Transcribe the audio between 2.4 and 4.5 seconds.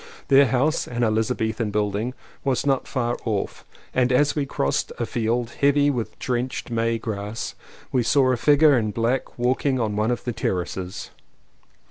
was not far off, and as we